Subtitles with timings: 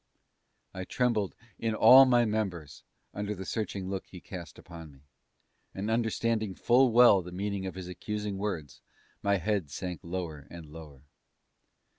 [0.79, 2.81] _I trembled in all my members
[3.13, 5.01] under the searching look he cast upon me,
[5.75, 8.81] and understanding full well the meaning of his accusing words,
[9.21, 11.03] my head sank lower and lower.